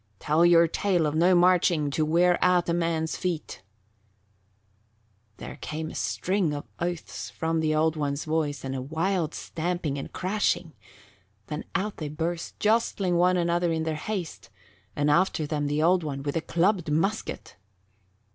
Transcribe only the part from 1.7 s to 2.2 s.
to